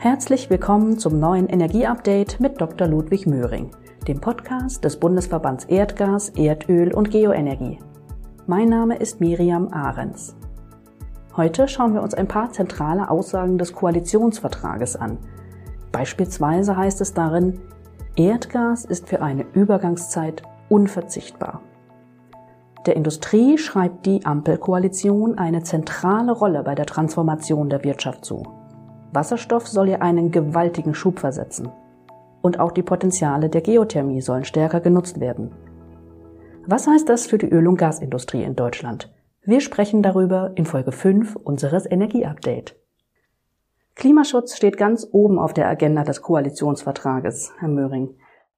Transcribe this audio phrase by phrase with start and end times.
[0.00, 2.86] Herzlich willkommen zum neuen Energieupdate mit Dr.
[2.86, 3.72] Ludwig Möhring,
[4.06, 7.80] dem Podcast des Bundesverbands Erdgas, Erdöl und Geoenergie.
[8.46, 10.36] Mein Name ist Miriam Ahrens.
[11.36, 15.18] Heute schauen wir uns ein paar zentrale Aussagen des Koalitionsvertrages an.
[15.90, 17.58] Beispielsweise heißt es darin,
[18.14, 21.60] Erdgas ist für eine Übergangszeit unverzichtbar.
[22.86, 28.57] Der Industrie schreibt die Ampelkoalition eine zentrale Rolle bei der Transformation der Wirtschaft zu.
[29.12, 31.70] Wasserstoff soll ihr einen gewaltigen Schub versetzen.
[32.42, 35.50] Und auch die Potenziale der Geothermie sollen stärker genutzt werden.
[36.66, 39.12] Was heißt das für die Öl- und Gasindustrie in Deutschland?
[39.42, 42.76] Wir sprechen darüber in Folge 5 unseres Energieupdate.
[43.94, 48.14] Klimaschutz steht ganz oben auf der Agenda des Koalitionsvertrages, Herr Möhring.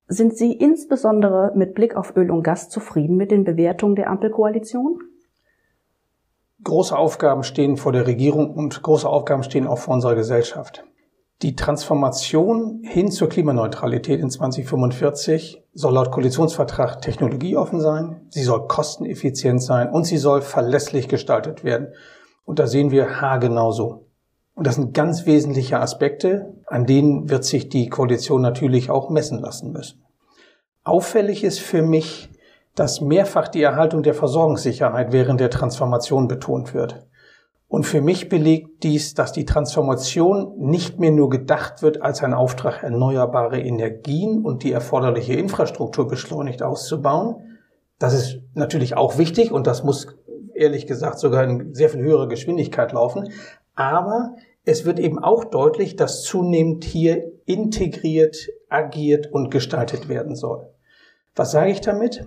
[0.09, 5.01] Sind Sie insbesondere mit Blick auf Öl und Gas zufrieden mit den Bewertungen der Ampelkoalition?
[6.65, 10.85] Große Aufgaben stehen vor der Regierung und große Aufgaben stehen auch vor unserer Gesellschaft.
[11.43, 19.63] Die Transformation hin zur Klimaneutralität in 2045 soll laut Koalitionsvertrag technologieoffen sein, sie soll kosteneffizient
[19.63, 21.95] sein und sie soll verlässlich gestaltet werden.
[22.45, 24.07] Und da sehen wir haargenau so.
[24.55, 29.39] Und das sind ganz wesentliche Aspekte, an denen wird sich die Koalition natürlich auch messen
[29.39, 30.05] lassen müssen.
[30.85, 32.30] Auffällig ist für mich,
[32.75, 37.07] dass mehrfach die Erhaltung der Versorgungssicherheit während der Transformation betont wird.
[37.71, 42.35] Und für mich belegt dies, dass die Transformation nicht mehr nur gedacht wird als ein
[42.35, 47.59] Auftrag, erneuerbare Energien und die erforderliche Infrastruktur beschleunigt auszubauen.
[48.01, 50.09] Das ist natürlich auch wichtig und das muss
[50.53, 53.31] ehrlich gesagt sogar in sehr viel höherer Geschwindigkeit laufen.
[53.77, 58.37] Aber es wird eben auch deutlich, dass zunehmend hier integriert,
[58.69, 60.69] agiert und gestaltet werden soll.
[61.37, 62.25] Was sage ich damit?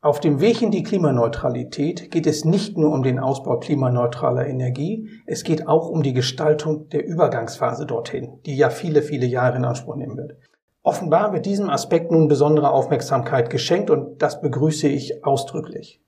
[0.00, 5.08] Auf dem Weg in die Klimaneutralität geht es nicht nur um den Ausbau klimaneutraler Energie,
[5.26, 9.64] es geht auch um die Gestaltung der Übergangsphase dorthin, die ja viele, viele Jahre in
[9.64, 10.36] Anspruch nehmen wird.
[10.84, 16.00] Offenbar wird diesem Aspekt nun besondere Aufmerksamkeit geschenkt und das begrüße ich ausdrücklich.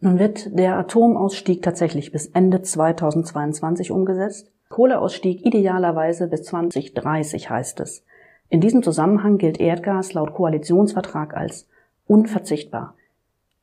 [0.00, 4.52] Nun wird der Atomausstieg tatsächlich bis Ende 2022 umgesetzt.
[4.68, 8.04] Kohleausstieg idealerweise bis 2030 heißt es.
[8.50, 11.66] In diesem Zusammenhang gilt Erdgas laut Koalitionsvertrag als
[12.06, 12.94] unverzichtbar.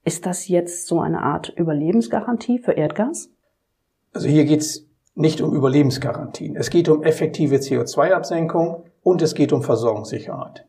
[0.05, 3.29] Ist das jetzt so eine Art Überlebensgarantie für Erdgas?
[4.13, 6.55] Also hier geht es nicht um Überlebensgarantien.
[6.55, 10.65] Es geht um effektive CO2-Absenkung und es geht um Versorgungssicherheit.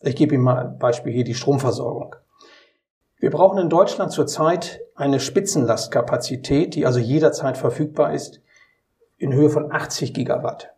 [0.00, 2.16] Ich gebe Ihnen mal ein Beispiel hier, die Stromversorgung.
[3.18, 8.40] Wir brauchen in Deutschland zurzeit eine Spitzenlastkapazität, die also jederzeit verfügbar ist,
[9.16, 10.70] in Höhe von 80 Gigawatt.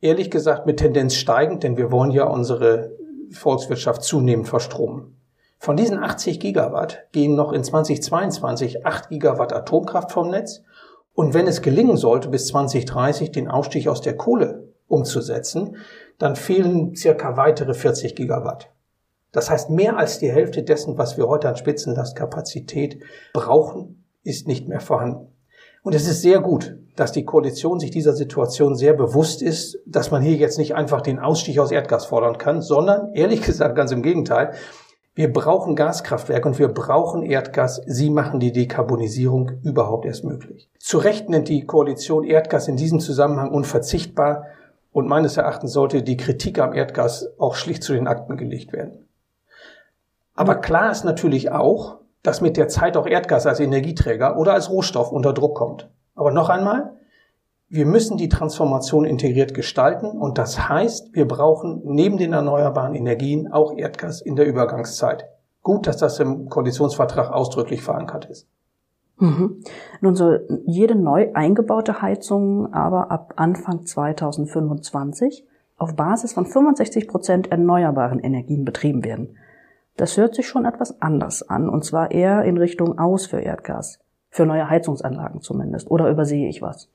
[0.00, 2.96] Ehrlich gesagt mit Tendenz steigend, denn wir wollen ja unsere
[3.32, 5.16] Volkswirtschaft zunehmend verstromen.
[5.64, 10.60] Von diesen 80 Gigawatt gehen noch in 2022 8 Gigawatt Atomkraft vom Netz.
[11.14, 15.76] Und wenn es gelingen sollte, bis 2030 den Ausstieg aus der Kohle umzusetzen,
[16.18, 18.68] dann fehlen circa weitere 40 Gigawatt.
[19.32, 23.00] Das heißt, mehr als die Hälfte dessen, was wir heute an Spitzenlastkapazität
[23.32, 25.28] brauchen, ist nicht mehr vorhanden.
[25.82, 30.10] Und es ist sehr gut, dass die Koalition sich dieser Situation sehr bewusst ist, dass
[30.10, 33.92] man hier jetzt nicht einfach den Ausstieg aus Erdgas fordern kann, sondern ehrlich gesagt ganz
[33.92, 34.52] im Gegenteil.
[35.16, 37.80] Wir brauchen Gaskraftwerke und wir brauchen Erdgas.
[37.86, 40.68] Sie machen die Dekarbonisierung überhaupt erst möglich.
[40.80, 44.46] Zu Recht nennt die Koalition Erdgas in diesem Zusammenhang unverzichtbar
[44.90, 49.06] und meines Erachtens sollte die Kritik am Erdgas auch schlicht zu den Akten gelegt werden.
[50.34, 54.68] Aber klar ist natürlich auch, dass mit der Zeit auch Erdgas als Energieträger oder als
[54.68, 55.90] Rohstoff unter Druck kommt.
[56.16, 56.93] Aber noch einmal,
[57.68, 63.50] wir müssen die Transformation integriert gestalten und das heißt, wir brauchen neben den erneuerbaren Energien
[63.50, 65.26] auch Erdgas in der Übergangszeit.
[65.62, 68.46] Gut, dass das im Koalitionsvertrag ausdrücklich verankert ist.
[69.18, 69.62] Mhm.
[70.00, 75.46] Nun soll jede neu eingebaute Heizung aber ab Anfang 2025
[75.76, 79.36] auf Basis von 65 Prozent erneuerbaren Energien betrieben werden.
[79.96, 84.00] Das hört sich schon etwas anders an, und zwar eher in Richtung Aus für Erdgas.
[84.28, 85.88] Für neue Heizungsanlagen zumindest.
[85.90, 86.90] Oder übersehe ich was?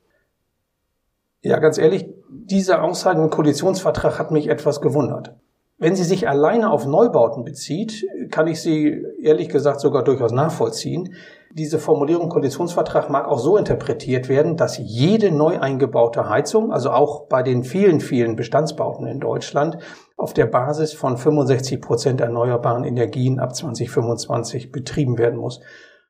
[1.42, 5.36] Ja, ganz ehrlich, diese Aussage im Koalitionsvertrag hat mich etwas gewundert.
[5.82, 11.16] Wenn sie sich alleine auf Neubauten bezieht, kann ich sie ehrlich gesagt sogar durchaus nachvollziehen.
[11.54, 16.92] Diese Formulierung im Koalitionsvertrag mag auch so interpretiert werden, dass jede neu eingebaute Heizung, also
[16.92, 19.78] auch bei den vielen, vielen Bestandsbauten in Deutschland,
[20.18, 25.62] auf der Basis von 65 Prozent erneuerbaren Energien ab 2025 betrieben werden muss.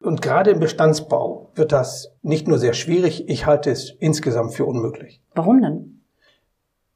[0.02, 4.66] Und gerade im Bestandsbau wird das nicht nur sehr schwierig, ich halte es insgesamt für
[4.66, 5.22] unmöglich.
[5.36, 6.04] Warum denn?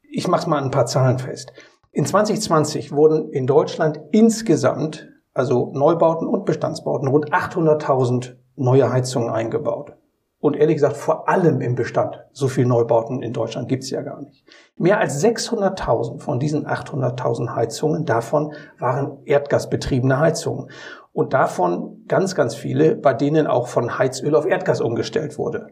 [0.02, 1.52] Ich mache mal ein paar Zahlen fest.
[1.92, 9.94] In 2020 wurden in Deutschland insgesamt, also Neubauten und Bestandsbauten, rund 800.000 neue Heizungen eingebaut.
[10.40, 12.20] Und ehrlich gesagt, vor allem im Bestand.
[12.34, 14.46] So viel Neubauten in Deutschland gibt's ja gar nicht.
[14.76, 20.70] Mehr als 600.000 von diesen 800.000 Heizungen, davon waren erdgasbetriebene Heizungen.
[21.14, 25.68] Und davon ganz, ganz viele, bei denen auch von Heizöl auf Erdgas umgestellt wurde.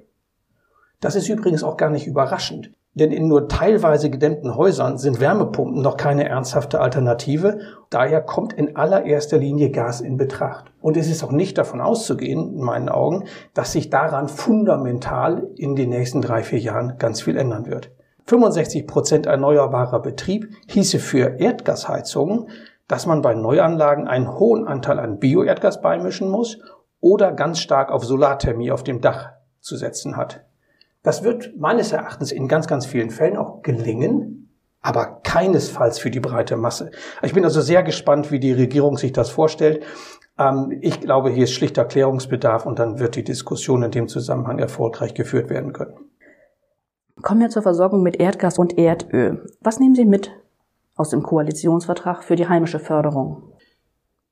[0.99, 2.71] Das ist übrigens auch gar nicht überraschend.
[2.93, 7.59] Denn in nur teilweise gedämmten Häusern sind Wärmepumpen noch keine ernsthafte Alternative.
[7.89, 10.65] Daher kommt in allererster Linie Gas in Betracht.
[10.81, 15.75] Und es ist auch nicht davon auszugehen, in meinen Augen, dass sich daran fundamental in
[15.75, 17.91] den nächsten drei, vier Jahren ganz viel ändern wird.
[18.25, 22.49] 65 Prozent erneuerbarer Betrieb hieße für Erdgasheizungen,
[22.91, 26.59] dass man bei Neuanlagen einen hohen Anteil an Bioerdgas beimischen muss
[26.99, 29.29] oder ganz stark auf Solarthermie auf dem Dach
[29.61, 30.43] zu setzen hat.
[31.01, 34.49] Das wird meines Erachtens in ganz, ganz vielen Fällen auch gelingen,
[34.81, 36.91] aber keinesfalls für die breite Masse.
[37.21, 39.85] Ich bin also sehr gespannt, wie die Regierung sich das vorstellt.
[40.37, 44.59] Ähm, ich glaube, hier ist schlichter Klärungsbedarf und dann wird die Diskussion in dem Zusammenhang
[44.59, 45.93] erfolgreich geführt werden können.
[47.21, 49.45] Kommen wir zur Versorgung mit Erdgas und Erdöl.
[49.61, 50.31] Was nehmen Sie mit
[51.01, 53.51] aus dem Koalitionsvertrag für die heimische Förderung?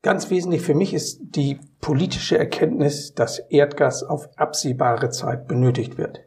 [0.02, 6.22] Ganz wesentlich für mich ist die politische Erkenntnis, dass Erdgas auf absehbare Zeit benötigt wird.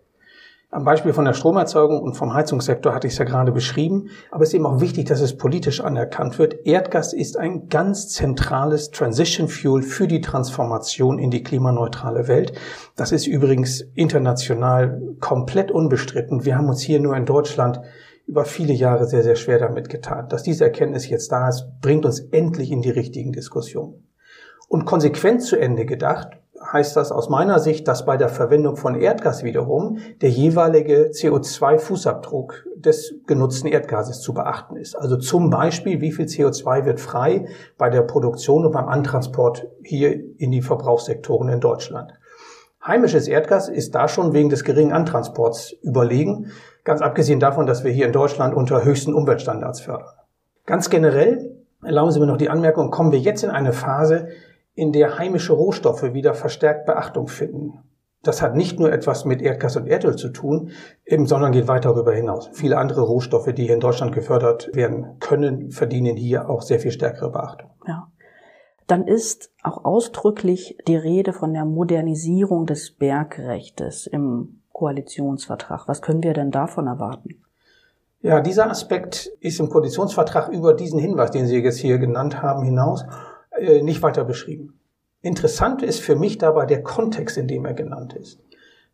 [0.74, 4.42] Am Beispiel von der Stromerzeugung und vom Heizungssektor hatte ich es ja gerade beschrieben, aber
[4.42, 6.66] es ist eben auch wichtig, dass es politisch anerkannt wird.
[6.66, 12.54] Erdgas ist ein ganz zentrales Transition Fuel für die Transformation in die klimaneutrale Welt.
[12.96, 16.46] Das ist übrigens international komplett unbestritten.
[16.46, 17.80] Wir haben uns hier nur in Deutschland
[18.26, 20.28] über viele Jahre sehr, sehr schwer damit getan.
[20.28, 24.08] Dass diese Erkenntnis jetzt da ist, bringt uns endlich in die richtigen Diskussionen.
[24.68, 26.28] Und konsequent zu Ende gedacht,
[26.72, 32.54] heißt das aus meiner Sicht, dass bei der Verwendung von Erdgas wiederum der jeweilige CO2-Fußabdruck
[32.76, 34.94] des genutzten Erdgases zu beachten ist.
[34.96, 37.46] Also zum Beispiel, wie viel CO2 wird frei
[37.78, 42.12] bei der Produktion und beim Antransport hier in die Verbrauchssektoren in Deutschland.
[42.84, 46.50] Heimisches Erdgas ist da schon wegen des geringen Antransports überlegen,
[46.84, 50.14] ganz abgesehen davon, dass wir hier in Deutschland unter höchsten Umweltstandards fördern.
[50.66, 54.28] Ganz generell, erlauben Sie mir noch die Anmerkung, kommen wir jetzt in eine Phase,
[54.74, 57.80] in der heimische Rohstoffe wieder verstärkt Beachtung finden.
[58.22, 60.70] Das hat nicht nur etwas mit Erdgas und Erdöl zu tun,
[61.24, 62.50] sondern geht weit darüber hinaus.
[62.52, 66.92] Viele andere Rohstoffe, die hier in Deutschland gefördert werden können, verdienen hier auch sehr viel
[66.92, 67.70] stärkere Beachtung.
[67.86, 68.12] Ja.
[68.86, 75.88] Dann ist auch ausdrücklich die Rede von der Modernisierung des Bergrechtes im Koalitionsvertrag.
[75.88, 77.42] Was können wir denn davon erwarten?
[78.20, 82.62] Ja, dieser Aspekt ist im Koalitionsvertrag über diesen Hinweis, den Sie jetzt hier genannt haben,
[82.62, 83.04] hinaus
[83.58, 84.78] äh, nicht weiter beschrieben.
[85.22, 88.40] Interessant ist für mich dabei der Kontext, in dem er genannt ist.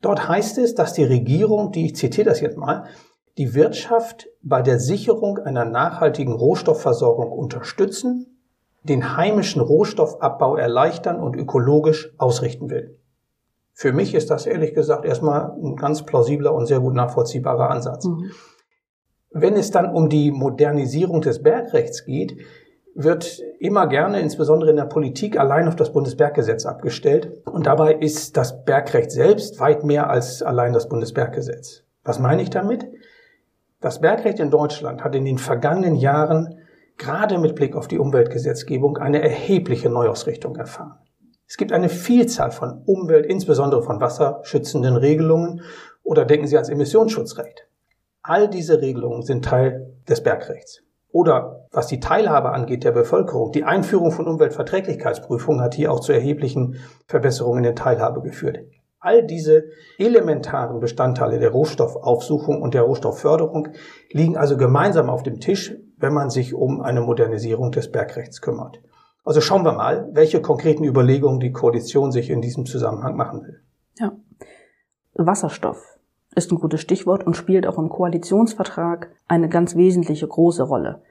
[0.01, 2.85] Dort heißt es, dass die Regierung, die ich zitiere das jetzt mal,
[3.37, 8.39] die Wirtschaft bei der Sicherung einer nachhaltigen Rohstoffversorgung unterstützen,
[8.83, 12.99] den heimischen Rohstoffabbau erleichtern und ökologisch ausrichten will.
[13.79, 18.07] Für mich ist das ehrlich gesagt erstmal ein ganz plausibler und sehr gut nachvollziehbarer Ansatz.
[18.07, 18.33] Mhm.
[19.31, 22.39] Wenn es dann um die Modernisierung des Bergrechts geht,
[22.97, 27.31] wird immer gerne, insbesondere in der Politik, allein auf das Bundesberggesetz abgestellt.
[27.45, 31.85] Und dabei ist das Bergrecht selbst weit mehr als allein das Bundesberggesetz.
[32.03, 32.85] Was meine ich damit?
[33.81, 36.59] Das Bergrecht in Deutschland hat in den vergangenen Jahren
[36.97, 40.99] gerade mit Blick auf die Umweltgesetzgebung eine erhebliche Neuausrichtung erfahren.
[41.49, 45.63] Es gibt eine Vielzahl von Umwelt, insbesondere von wasserschützenden Regelungen
[46.03, 47.67] oder denken Sie ans Emissionsschutzrecht.
[48.23, 50.83] All diese Regelungen sind Teil des Bergrechts.
[51.11, 56.13] Oder was die Teilhabe angeht der Bevölkerung, die Einführung von Umweltverträglichkeitsprüfungen hat hier auch zu
[56.13, 58.59] erheblichen Verbesserungen der Teilhabe geführt.
[59.01, 59.65] All diese
[59.97, 63.69] elementaren Bestandteile der Rohstoffaufsuchung und der Rohstoffförderung
[64.11, 68.81] liegen also gemeinsam auf dem Tisch, wenn man sich um eine Modernisierung des Bergrechts kümmert.
[69.29, 73.61] Also schauen wir mal, welche konkreten Überlegungen die Koalition sich in diesem Zusammenhang machen will.
[73.99, 74.13] Ja.
[75.13, 75.99] Wasserstoff
[76.35, 81.03] ist ein gutes Stichwort und spielt auch im Koalitionsvertrag eine ganz wesentliche große Rolle.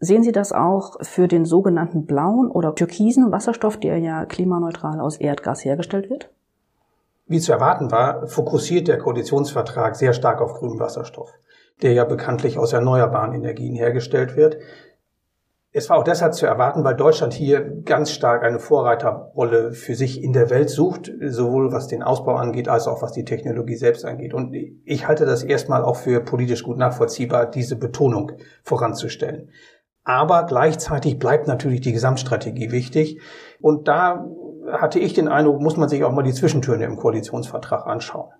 [0.00, 5.16] Sehen Sie das auch für den sogenannten blauen oder türkisen Wasserstoff, der ja klimaneutral aus
[5.16, 6.30] Erdgas hergestellt wird?
[7.28, 11.32] Wie zu erwarten war, fokussiert der Koalitionsvertrag sehr stark auf grünen Wasserstoff,
[11.82, 14.56] der ja bekanntlich aus erneuerbaren Energien hergestellt wird.
[15.76, 20.22] Es war auch deshalb zu erwarten, weil Deutschland hier ganz stark eine Vorreiterrolle für sich
[20.22, 24.04] in der Welt sucht, sowohl was den Ausbau angeht, als auch was die Technologie selbst
[24.04, 24.34] angeht.
[24.34, 24.54] Und
[24.84, 28.30] ich halte das erstmal auch für politisch gut nachvollziehbar, diese Betonung
[28.62, 29.50] voranzustellen.
[30.04, 33.20] Aber gleichzeitig bleibt natürlich die Gesamtstrategie wichtig.
[33.60, 34.28] Und da
[34.70, 38.30] hatte ich den Eindruck, muss man sich auch mal die Zwischentöne im Koalitionsvertrag anschauen.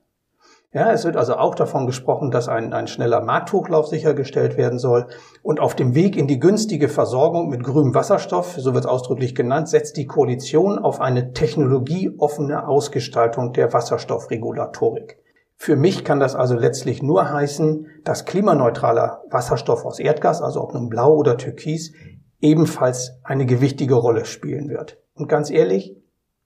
[0.75, 5.07] Ja, es wird also auch davon gesprochen, dass ein, ein schneller Markthochlauf sichergestellt werden soll.
[5.45, 9.37] Und auf dem Weg in die günstige Versorgung mit grünem Wasserstoff, so wird es ausdrücklich
[9.37, 15.23] genannt, setzt die Koalition auf eine technologieoffene Ausgestaltung der Wasserstoffregulatorik.
[15.55, 20.75] Für mich kann das also letztlich nur heißen, dass klimaneutraler Wasserstoff aus Erdgas, also ob
[20.75, 21.93] nun blau oder türkis,
[22.41, 24.99] ebenfalls eine gewichtige Rolle spielen wird.
[25.15, 25.97] Und ganz ehrlich,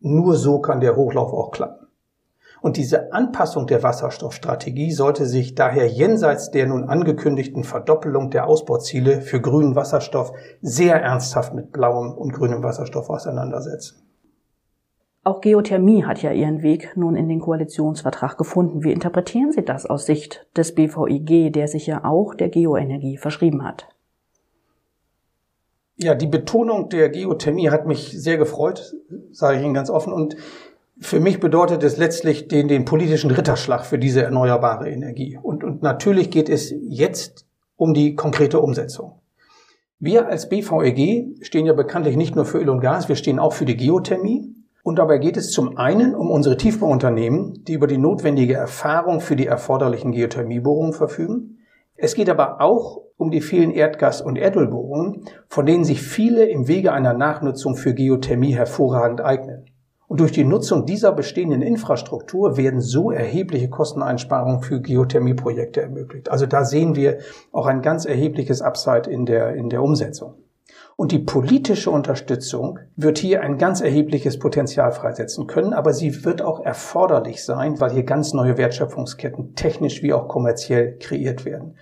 [0.00, 1.87] nur so kann der Hochlauf auch klappen.
[2.60, 9.20] Und diese Anpassung der Wasserstoffstrategie sollte sich daher jenseits der nun angekündigten Verdoppelung der Ausbauziele
[9.20, 14.02] für grünen Wasserstoff sehr ernsthaft mit blauem und grünem Wasserstoff auseinandersetzen.
[15.24, 18.82] Auch Geothermie hat ja ihren Weg nun in den Koalitionsvertrag gefunden.
[18.82, 23.62] Wie interpretieren Sie das aus Sicht des BVIG, der sich ja auch der Geoenergie verschrieben
[23.62, 23.88] hat?
[25.96, 28.94] Ja, die Betonung der Geothermie hat mich sehr gefreut,
[29.32, 30.12] sage ich Ihnen ganz offen.
[30.12, 30.36] Und
[31.00, 35.38] für mich bedeutet es letztlich den, den politischen Ritterschlag für diese erneuerbare Energie.
[35.40, 39.20] Und, und natürlich geht es jetzt um die konkrete Umsetzung.
[40.00, 43.52] Wir als BVEG stehen ja bekanntlich nicht nur für Öl und Gas, wir stehen auch
[43.52, 44.54] für die Geothermie.
[44.82, 49.36] Und dabei geht es zum einen um unsere Tiefbauunternehmen, die über die notwendige Erfahrung für
[49.36, 51.58] die erforderlichen Geothermiebohrungen verfügen.
[51.94, 56.68] Es geht aber auch um die vielen Erdgas- und Erdölbohrungen, von denen sich viele im
[56.68, 59.66] Wege einer Nachnutzung für Geothermie hervorragend eignen.
[60.08, 66.30] Und durch die Nutzung dieser bestehenden Infrastruktur werden so erhebliche Kosteneinsparungen für Geothermieprojekte ermöglicht.
[66.30, 67.18] Also da sehen wir
[67.52, 70.34] auch ein ganz erhebliches Upside in der, in der Umsetzung.
[70.96, 76.42] Und die politische Unterstützung wird hier ein ganz erhebliches Potenzial freisetzen können, aber sie wird
[76.42, 81.76] auch erforderlich sein, weil hier ganz neue Wertschöpfungsketten technisch wie auch kommerziell kreiert werden.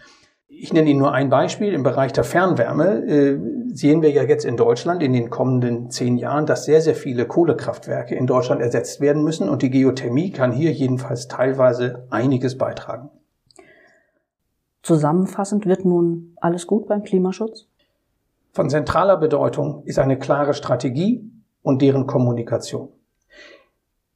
[0.59, 1.75] Ich nenne Ihnen nur ein Beispiel.
[1.75, 3.39] Im Bereich der Fernwärme äh,
[3.75, 7.27] sehen wir ja jetzt in Deutschland in den kommenden zehn Jahren, dass sehr, sehr viele
[7.27, 13.11] Kohlekraftwerke in Deutschland ersetzt werden müssen und die Geothermie kann hier jedenfalls teilweise einiges beitragen.
[14.83, 17.67] Zusammenfassend wird nun alles gut beim Klimaschutz?
[18.53, 21.31] Von zentraler Bedeutung ist eine klare Strategie
[21.63, 22.89] und deren Kommunikation.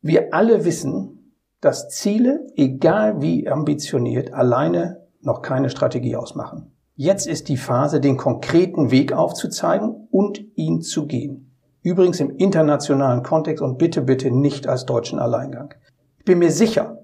[0.00, 6.73] Wir alle wissen, dass Ziele, egal wie ambitioniert, alleine noch keine Strategie ausmachen.
[6.97, 11.50] Jetzt ist die Phase, den konkreten Weg aufzuzeigen und ihn zu gehen.
[11.83, 15.75] Übrigens im internationalen Kontext und bitte, bitte nicht als deutschen Alleingang.
[16.19, 16.99] Ich bin mir sicher,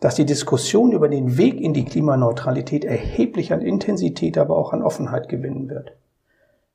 [0.00, 4.82] dass die Diskussion über den Weg in die Klimaneutralität erheblich an Intensität, aber auch an
[4.82, 5.92] Offenheit gewinnen wird.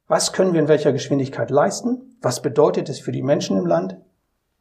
[0.07, 2.17] Was können wir in welcher Geschwindigkeit leisten?
[2.21, 3.97] Was bedeutet es für die Menschen im Land?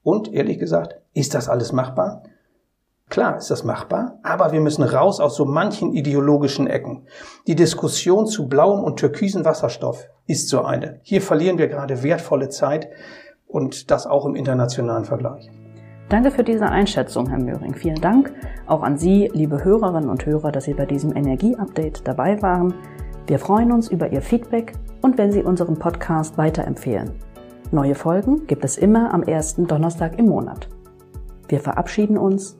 [0.03, 2.23] Und ehrlich gesagt, ist das alles machbar?
[3.11, 7.09] Klar ist das machbar, aber wir müssen raus aus so manchen ideologischen Ecken.
[7.49, 11.00] Die Diskussion zu blauem und türkisen Wasserstoff ist so eine.
[11.02, 12.88] Hier verlieren wir gerade wertvolle Zeit
[13.49, 15.50] und das auch im internationalen Vergleich.
[16.09, 17.75] Danke für diese Einschätzung, Herr Möhring.
[17.75, 18.33] Vielen Dank
[18.69, 22.75] auch an Sie, liebe Hörerinnen und Hörer, dass Sie bei diesem Energieupdate dabei waren.
[23.26, 27.11] Wir freuen uns über Ihr Feedback und wenn Sie unseren Podcast weiterempfehlen.
[27.73, 30.69] Neue Folgen gibt es immer am ersten Donnerstag im Monat.
[31.49, 32.60] Wir verabschieden uns